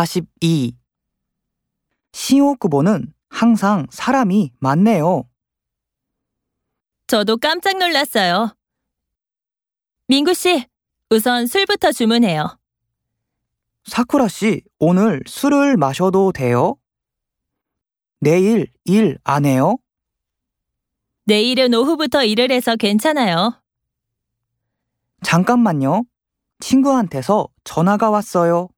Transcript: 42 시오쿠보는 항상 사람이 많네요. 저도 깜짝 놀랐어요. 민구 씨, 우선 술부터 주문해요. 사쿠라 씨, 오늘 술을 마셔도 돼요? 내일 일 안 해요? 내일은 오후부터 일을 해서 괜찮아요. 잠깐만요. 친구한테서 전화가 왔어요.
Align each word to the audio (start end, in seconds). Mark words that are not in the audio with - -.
42 0.00 0.76
시오쿠보는 2.12 3.14
항상 3.30 3.86
사람이 3.90 4.52
많네요. 4.60 5.24
저도 7.06 7.38
깜짝 7.38 7.78
놀랐어요. 7.78 8.54
민구 10.08 10.34
씨, 10.34 10.66
우선 11.08 11.46
술부터 11.46 11.92
주문해요. 11.92 12.58
사쿠라 13.86 14.28
씨, 14.28 14.60
오늘 14.78 15.22
술을 15.26 15.78
마셔도 15.78 16.30
돼요? 16.30 16.76
내일 18.20 18.70
일 18.84 19.16
안 19.24 19.46
해요? 19.46 19.78
내일은 21.24 21.72
오후부터 21.72 22.22
일을 22.22 22.50
해서 22.50 22.76
괜찮아요. 22.76 23.62
잠깐만요. 25.22 26.04
친구한테서 26.60 27.48
전화가 27.64 28.10
왔어요. 28.10 28.68